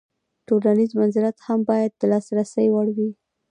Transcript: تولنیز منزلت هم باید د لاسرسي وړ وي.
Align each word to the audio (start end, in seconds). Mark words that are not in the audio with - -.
تولنیز 0.47 0.91
منزلت 0.99 1.37
هم 1.47 1.59
باید 1.69 1.91
د 1.97 2.01
لاسرسي 2.11 2.67
وړ 2.71 2.87
وي. 2.95 3.09